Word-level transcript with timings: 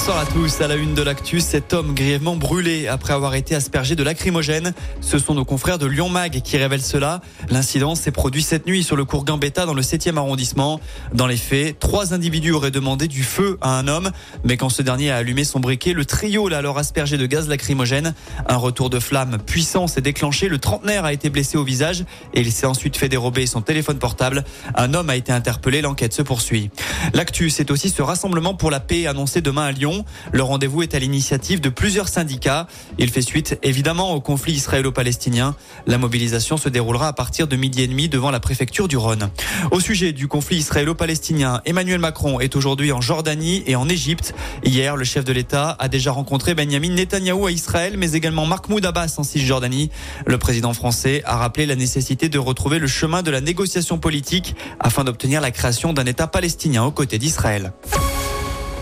Bonsoir 0.00 0.16
à 0.16 0.24
tous. 0.24 0.62
À 0.62 0.66
la 0.66 0.76
une 0.76 0.94
de 0.94 1.02
l'actu, 1.02 1.40
cet 1.40 1.74
homme 1.74 1.92
grièvement 1.92 2.34
brûlé 2.34 2.88
après 2.88 3.12
avoir 3.12 3.34
été 3.34 3.54
aspergé 3.54 3.96
de 3.96 4.02
lacrymogène. 4.02 4.72
Ce 5.02 5.18
sont 5.18 5.34
nos 5.34 5.44
confrères 5.44 5.76
de 5.76 5.84
Lyon 5.84 6.08
Mag 6.08 6.40
qui 6.40 6.56
révèlent 6.56 6.80
cela. 6.80 7.20
L'incident 7.50 7.94
s'est 7.94 8.10
produit 8.10 8.42
cette 8.42 8.66
nuit 8.66 8.82
sur 8.82 8.96
le 8.96 9.04
cours 9.04 9.26
Gambetta 9.26 9.66
dans 9.66 9.74
le 9.74 9.82
7e 9.82 10.16
arrondissement. 10.16 10.80
Dans 11.12 11.26
les 11.26 11.36
faits, 11.36 11.78
trois 11.78 12.14
individus 12.14 12.52
auraient 12.52 12.70
demandé 12.70 13.08
du 13.08 13.22
feu 13.22 13.58
à 13.60 13.78
un 13.78 13.88
homme, 13.88 14.10
mais 14.42 14.56
quand 14.56 14.70
ce 14.70 14.80
dernier 14.80 15.10
a 15.10 15.16
allumé 15.16 15.44
son 15.44 15.60
briquet, 15.60 15.92
le 15.92 16.06
trio 16.06 16.48
l'a 16.48 16.56
alors 16.56 16.78
aspergé 16.78 17.18
de 17.18 17.26
gaz 17.26 17.46
lacrymogène. 17.46 18.14
Un 18.48 18.56
retour 18.56 18.88
de 18.88 19.00
flamme 19.00 19.36
puissant 19.44 19.86
s'est 19.86 20.00
déclenché. 20.00 20.48
Le 20.48 20.56
trentenaire 20.56 21.04
a 21.04 21.12
été 21.12 21.28
blessé 21.28 21.58
au 21.58 21.64
visage 21.64 22.06
et 22.32 22.40
il 22.40 22.50
s'est 22.52 22.64
ensuite 22.64 22.96
fait 22.96 23.10
dérober 23.10 23.46
son 23.46 23.60
téléphone 23.60 23.98
portable. 23.98 24.44
Un 24.76 24.94
homme 24.94 25.10
a 25.10 25.16
été 25.16 25.30
interpellé. 25.30 25.82
L'enquête 25.82 26.14
se 26.14 26.22
poursuit. 26.22 26.70
L'actu, 27.12 27.50
c'est 27.50 27.70
aussi 27.70 27.90
ce 27.90 28.00
rassemblement 28.00 28.54
pour 28.54 28.70
la 28.70 28.80
paix 28.80 29.06
annoncé 29.06 29.42
demain 29.42 29.64
à 29.64 29.72
Lyon. 29.72 29.89
Le 30.32 30.42
rendez-vous 30.42 30.82
est 30.82 30.94
à 30.94 30.98
l'initiative 30.98 31.60
de 31.60 31.68
plusieurs 31.68 32.08
syndicats. 32.08 32.66
Il 32.98 33.10
fait 33.10 33.22
suite 33.22 33.58
évidemment 33.62 34.14
au 34.14 34.20
conflit 34.20 34.52
israélo-palestinien. 34.52 35.54
La 35.86 35.98
mobilisation 35.98 36.56
se 36.56 36.68
déroulera 36.68 37.08
à 37.08 37.12
partir 37.12 37.48
de 37.48 37.56
midi 37.56 37.82
et 37.82 37.86
demi 37.86 38.08
devant 38.08 38.30
la 38.30 38.40
préfecture 38.40 38.88
du 38.88 38.96
Rhône. 38.96 39.30
Au 39.70 39.80
sujet 39.80 40.12
du 40.12 40.28
conflit 40.28 40.56
israélo-palestinien, 40.56 41.60
Emmanuel 41.64 41.98
Macron 41.98 42.40
est 42.40 42.56
aujourd'hui 42.56 42.92
en 42.92 43.00
Jordanie 43.00 43.62
et 43.66 43.76
en 43.76 43.88
Égypte. 43.88 44.34
Hier, 44.64 44.96
le 44.96 45.04
chef 45.04 45.24
de 45.24 45.32
l'État 45.32 45.76
a 45.78 45.88
déjà 45.88 46.12
rencontré 46.12 46.54
Benjamin 46.54 46.90
Netanyahou 46.90 47.46
à 47.46 47.52
Israël, 47.52 47.94
mais 47.96 48.12
également 48.12 48.46
Mahmoud 48.46 48.84
Abbas 48.84 49.14
en 49.18 49.22
Cisjordanie. 49.22 49.90
Le 50.26 50.38
président 50.38 50.72
français 50.74 51.22
a 51.24 51.36
rappelé 51.36 51.66
la 51.66 51.76
nécessité 51.76 52.28
de 52.28 52.38
retrouver 52.38 52.78
le 52.78 52.86
chemin 52.86 53.22
de 53.22 53.30
la 53.30 53.40
négociation 53.40 53.98
politique 53.98 54.54
afin 54.78 55.04
d'obtenir 55.04 55.40
la 55.40 55.50
création 55.50 55.92
d'un 55.92 56.06
État 56.06 56.26
palestinien 56.26 56.84
aux 56.84 56.92
côtés 56.92 57.18
d'Israël. 57.18 57.72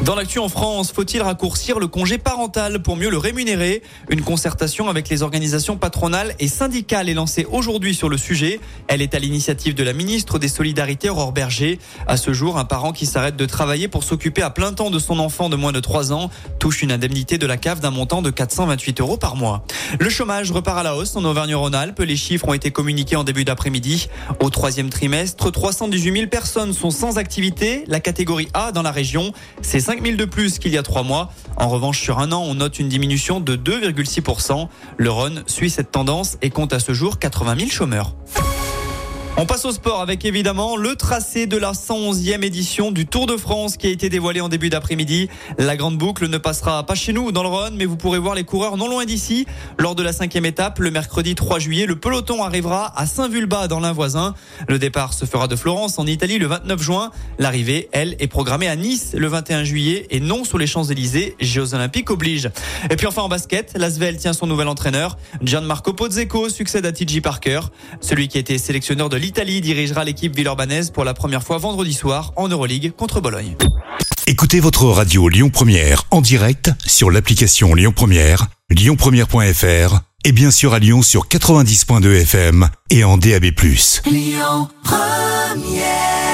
Dans 0.04 0.14
l'actu 0.14 0.38
en 0.38 0.48
France, 0.48 0.92
faut-il 0.92 1.20
raccourcir 1.20 1.80
le 1.80 1.88
congé 1.88 2.18
parental 2.18 2.80
pour 2.80 2.96
mieux 2.96 3.10
le 3.10 3.18
rémunérer? 3.18 3.82
Une 4.08 4.22
concertation 4.22 4.88
avec 4.88 5.08
les 5.08 5.22
organisations 5.22 5.76
patronales 5.76 6.34
et 6.38 6.46
syndicales 6.46 7.08
est 7.08 7.14
lancée 7.14 7.46
aujourd'hui 7.50 7.94
sur 7.94 8.08
le 8.08 8.16
sujet. 8.16 8.60
Elle 8.86 9.02
est 9.02 9.14
à 9.14 9.18
l'initiative 9.18 9.74
de 9.74 9.82
la 9.82 9.92
ministre 9.92 10.38
des 10.38 10.46
Solidarités 10.46 11.10
Aurore 11.10 11.32
Berger. 11.32 11.80
À 12.06 12.16
ce 12.16 12.32
jour, 12.32 12.58
un 12.58 12.64
parent 12.64 12.92
qui 12.92 13.06
s'arrête 13.06 13.36
de 13.36 13.44
travailler 13.44 13.88
pour 13.88 14.04
s'occuper 14.04 14.40
à 14.40 14.50
plein 14.50 14.72
temps 14.72 14.90
de 14.90 15.00
son 15.00 15.18
enfant 15.18 15.48
de 15.48 15.56
moins 15.56 15.72
de 15.72 15.80
3 15.80 16.12
ans 16.12 16.30
touche 16.60 16.80
une 16.80 16.92
indemnité 16.92 17.36
de 17.36 17.46
la 17.46 17.56
CAF 17.56 17.80
d'un 17.80 17.90
montant 17.90 18.22
de 18.22 18.30
428 18.30 19.00
euros 19.00 19.16
par 19.16 19.34
mois. 19.34 19.64
Le 19.98 20.08
chômage 20.08 20.52
repart 20.52 20.78
à 20.78 20.84
la 20.84 20.96
hausse 20.96 21.16
en 21.16 21.24
Auvergne-Rhône-Alpes. 21.24 22.00
Les 22.00 22.16
chiffres 22.16 22.48
ont 22.48 22.54
été 22.54 22.70
communiqués 22.70 23.16
en 23.16 23.24
début 23.24 23.44
d'après-midi. 23.44 24.08
Au 24.40 24.48
troisième 24.48 24.90
trimestre, 24.90 25.50
318 25.50 26.12
000 26.12 26.26
personnes 26.28 26.72
sont 26.72 26.90
sans 26.90 27.18
activité. 27.18 27.84
La 27.88 27.98
catégorie 27.98 28.48
A 28.54 28.70
dans 28.70 28.82
la 28.82 28.92
région, 28.92 29.32
c'est 29.60 29.87
5 29.88 30.04
000 30.04 30.16
de 30.18 30.26
plus 30.26 30.58
qu'il 30.58 30.70
y 30.72 30.76
a 30.76 30.82
trois 30.82 31.02
mois. 31.02 31.32
En 31.56 31.70
revanche, 31.70 31.98
sur 32.02 32.18
un 32.18 32.30
an, 32.32 32.42
on 32.42 32.56
note 32.56 32.78
une 32.78 32.90
diminution 32.90 33.40
de 33.40 33.56
2,6%. 33.56 34.68
Le 34.98 35.10
Rhône 35.10 35.44
suit 35.46 35.70
cette 35.70 35.90
tendance 35.90 36.36
et 36.42 36.50
compte 36.50 36.74
à 36.74 36.78
ce 36.78 36.92
jour 36.92 37.18
80 37.18 37.56
000 37.56 37.70
chômeurs. 37.70 38.14
On 39.40 39.46
passe 39.46 39.64
au 39.66 39.70
sport 39.70 40.00
avec 40.00 40.24
évidemment 40.24 40.76
le 40.76 40.96
tracé 40.96 41.46
de 41.46 41.56
la 41.56 41.70
111e 41.70 42.42
édition 42.42 42.90
du 42.90 43.06
Tour 43.06 43.28
de 43.28 43.36
France 43.36 43.76
qui 43.76 43.86
a 43.86 43.90
été 43.90 44.08
dévoilé 44.08 44.40
en 44.40 44.48
début 44.48 44.68
d'après-midi. 44.68 45.28
La 45.58 45.76
grande 45.76 45.96
boucle 45.96 46.28
ne 46.28 46.38
passera 46.38 46.84
pas 46.84 46.96
chez 46.96 47.12
nous 47.12 47.30
dans 47.30 47.44
le 47.44 47.48
Rhône, 47.48 47.76
mais 47.76 47.84
vous 47.84 47.96
pourrez 47.96 48.18
voir 48.18 48.34
les 48.34 48.42
coureurs 48.42 48.76
non 48.76 48.88
loin 48.88 49.04
d'ici. 49.04 49.46
Lors 49.78 49.94
de 49.94 50.02
la 50.02 50.12
cinquième 50.12 50.44
étape, 50.44 50.80
le 50.80 50.90
mercredi 50.90 51.36
3 51.36 51.60
juillet, 51.60 51.86
le 51.86 51.94
peloton 51.94 52.42
arrivera 52.42 52.92
à 52.98 53.06
Saint-Vulbas 53.06 53.68
dans 53.68 53.78
l'un 53.78 53.92
voisin. 53.92 54.34
Le 54.66 54.80
départ 54.80 55.12
se 55.12 55.24
fera 55.24 55.46
de 55.46 55.54
Florence 55.54 56.00
en 56.00 56.06
Italie 56.08 56.38
le 56.38 56.48
29 56.48 56.82
juin. 56.82 57.12
L'arrivée, 57.38 57.88
elle, 57.92 58.16
est 58.18 58.26
programmée 58.26 58.66
à 58.66 58.74
Nice 58.74 59.14
le 59.16 59.28
21 59.28 59.62
juillet 59.62 60.08
et 60.10 60.18
non 60.18 60.42
sur 60.42 60.58
les 60.58 60.66
Champs-Élysées. 60.66 61.36
Jeux 61.38 61.74
Olympiques 61.74 62.10
oblige. 62.10 62.50
Et 62.90 62.96
puis 62.96 63.06
enfin 63.06 63.22
en 63.22 63.28
basket, 63.28 63.74
l'Asvel 63.76 64.16
tient 64.16 64.32
son 64.32 64.48
nouvel 64.48 64.66
entraîneur. 64.66 65.16
Gianmarco 65.44 65.92
Pozzeco 65.92 66.48
succède 66.48 66.86
à 66.86 66.90
TJ 66.90 67.20
Parker. 67.20 67.60
Celui 68.00 68.26
qui 68.26 68.38
été 68.38 68.58
sélectionneur 68.58 69.08
de 69.08 69.27
l'Italie 69.28 69.60
dirigera 69.60 70.04
l'équipe 70.04 70.34
villeurbannaise 70.34 70.90
pour 70.90 71.04
la 71.04 71.12
première 71.12 71.42
fois 71.42 71.58
vendredi 71.58 71.92
soir 71.92 72.32
en 72.36 72.48
Euroleague 72.48 72.92
contre 72.96 73.20
Bologne. 73.20 73.56
Écoutez 74.26 74.58
votre 74.58 74.86
radio 74.86 75.28
Lyon 75.28 75.50
Première 75.50 76.04
en 76.10 76.22
direct 76.22 76.70
sur 76.86 77.10
l'application 77.10 77.74
Lyon 77.74 77.92
Première, 77.94 78.46
lyonpremière.fr 78.70 80.00
et 80.24 80.32
bien 80.32 80.50
sûr 80.50 80.72
à 80.72 80.78
Lyon 80.78 81.02
sur 81.02 81.28
90.2 81.28 82.22
FM 82.22 82.70
et 82.88 83.04
en 83.04 83.18
DAB+. 83.18 83.44
Lyon 84.06 84.68
Première 84.82 86.27